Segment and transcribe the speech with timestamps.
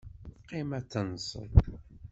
[0.41, 1.51] Qqim ad tenseḍ.